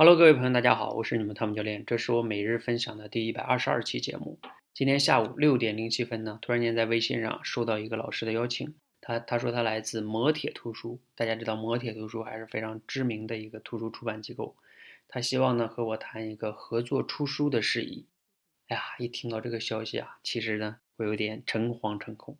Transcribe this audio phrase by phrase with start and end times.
[0.00, 4.38] Hello，各位朋友，大家好，我是你们汤姆教练，这是我每日分享的第一百二十二期节目。
[4.72, 14.54] 今天下午六点零七分呢，突然间在微信上收到一个老师的邀请，他他说他来自磨铁图书，大家知道磨铁图书还是非常知名的一个图书出版机构，
[15.08, 18.06] 他希望呢和我谈一个合作出书的事宜。
[18.68, 22.38] 哎呀，一听到这个消息啊，其实呢我有点诚惶诚恐。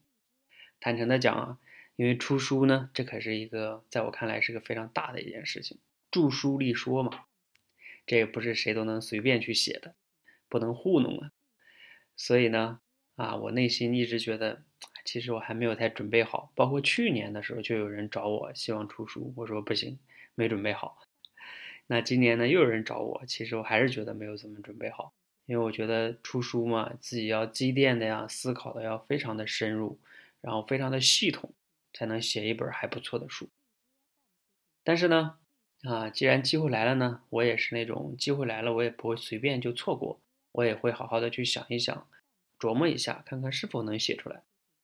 [0.79, 1.59] 坦诚的讲啊，
[1.97, 5.79] 因为出书呢，这可是一个在我看来是个非常大的一件事情，
[6.13, 7.25] 著书立说嘛。
[8.09, 9.95] 这也不是谁都能随便去写的，
[10.49, 11.31] 不能糊弄啊。
[12.17, 12.81] 所以呢，
[13.17, 14.65] 啊，我内心一直觉得，
[15.05, 16.51] 其实我还没有太准备好。
[16.57, 19.99] 包括去年的时候，就有人找我希望出书，我说不行，
[20.35, 20.99] 没准备好。
[21.87, 25.13] 那今年呢，又有人找我，其实我还是觉得没有怎么准备好，
[25.45, 30.01] 因为我觉得出书嘛，自己要积淀的呀，思考的要非常的深入，
[30.41, 31.53] 然后非常的系统，
[31.93, 33.51] 才能写一本还不错的书。
[34.83, 35.39] 但是呢。
[35.85, 40.21] 啊，既然机会来了呢，我也是那种机会来了，我也不会随便就错过，
[40.53, 42.07] 我也会好好的去想一想，
[42.59, 44.43] 琢磨一下，看看是否能写出来，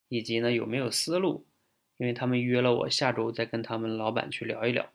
[0.08, 1.46] 以及呢有没有思路。
[1.96, 4.90] 因为他们约了我下周再跟他们老板去聊一聊，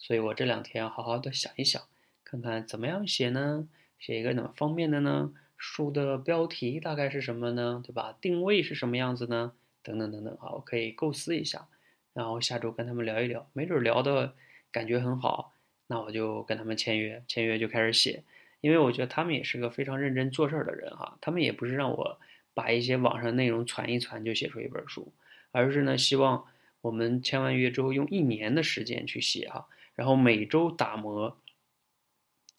[0.00, 1.80] 所以我这两天好好的想一想，
[2.24, 3.68] 看看怎么样写呢？
[4.00, 5.32] 写一个哪方面的呢？
[5.56, 7.80] 书的标题大概是什么呢？
[7.86, 8.18] 对吧？
[8.20, 9.52] 定位是什么样子呢？
[9.84, 11.68] 等等等等啊，我可以构思一下，
[12.12, 14.34] 然后下周跟他们聊一聊，没准聊的。
[14.74, 15.54] 感觉很好，
[15.86, 18.24] 那我就跟他们签约，签约就开始写，
[18.60, 22.18] 因为我觉得他们也是个非常认真做事儿的人哈，他们也不是让我
[22.54, 25.12] 把一些网上内容传一传就写出一本书，
[25.52, 26.44] 而是呢希望
[26.80, 31.38] 我们签完约之后用一年的时间去写哈，然后每周打磨，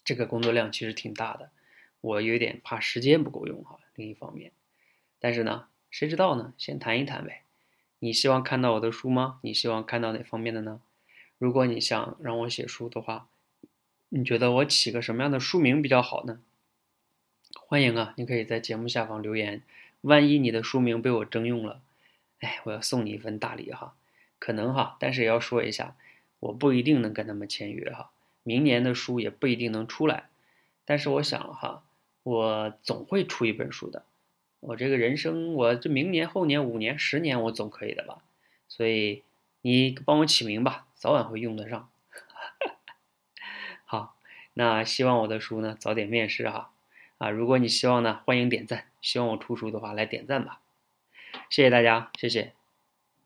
[0.05, 1.51] 这个工作量其实挺大的，
[1.99, 3.77] 我有点怕时间不够用哈。
[3.95, 4.53] 另一方面，
[5.19, 6.53] 但是呢，谁知道呢？
[6.57, 7.41] 先谈一谈呗。
[7.99, 9.39] 你希望看到我的书吗？
[9.41, 10.79] 你希望看到哪方面的呢？
[11.37, 13.27] 如果你想让我写书的话，
[14.09, 16.39] 你觉得我起个什么样的书名比较好呢？
[17.67, 19.61] 欢迎啊，你可以在节目下方留言。
[20.01, 21.81] 万一你的书名被我征用了，
[22.39, 23.95] 哎，我要送你一份大礼哈。
[24.39, 25.95] 可能哈，但是也要说一下，
[26.39, 28.11] 我不一定能跟他们签约哈。
[28.43, 30.29] 明年的书也不一定能出来，
[30.85, 31.83] 但是我想哈，
[32.23, 34.03] 我总会出一本书的。
[34.61, 38.19] 我这个人生，我这明年、后年、五年、十年，我总可以的吧？
[38.69, 39.23] 所以
[39.61, 40.85] 你帮我起名吧。
[41.05, 41.87] 早晚会用得上，
[43.85, 44.17] 好，
[44.55, 46.71] 那希望我的书呢早点面世哈，
[47.19, 50.61] 啊，如果你希望呢，欢迎点赞，希望我出书的话来点赞吧，
[51.51, 52.53] 谢谢大家，谢谢。